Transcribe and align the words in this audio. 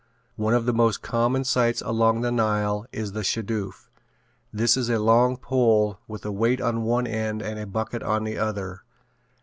One 0.35 0.55
of 0.55 0.65
the 0.65 0.73
most 0.73 1.03
common 1.03 1.43
sights 1.43 1.79
along 1.85 2.21
the 2.21 2.31
Nile 2.31 2.87
is 2.91 3.11
the 3.11 3.19
shadoof. 3.23 3.87
This 4.51 4.75
is 4.75 4.89
a 4.89 4.97
long 4.97 5.37
pole 5.37 5.99
with 6.07 6.25
a 6.25 6.31
weight 6.31 6.59
on 6.59 6.81
one 6.81 7.05
end 7.05 7.43
and 7.43 7.59
a 7.59 7.67
bucket 7.67 8.01
on 8.01 8.23
the 8.23 8.35
other. 8.39 8.81